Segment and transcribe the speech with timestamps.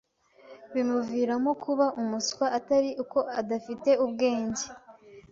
[0.73, 4.65] bimuviramo kuba umuswa atari uko adafite ubwenge